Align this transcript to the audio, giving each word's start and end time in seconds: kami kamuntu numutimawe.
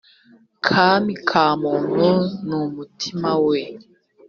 kami 0.65 1.13
kamuntu 1.29 2.07
numutimawe. 2.47 3.59